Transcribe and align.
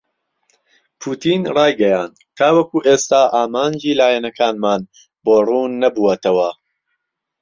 پوتین 1.01 1.41
رایگەیاند 1.57 2.13
تاوەکو 2.37 2.77
ئێستا 2.87 3.21
ئامانجی 3.35 3.97
لایەنەکانمان 3.99 4.81
بۆ 5.23 5.35
رووننەبووەتەوە. 5.47 6.49